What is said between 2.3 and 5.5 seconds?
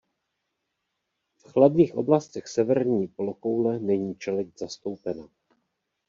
severní polokoule není čeleď zastoupena.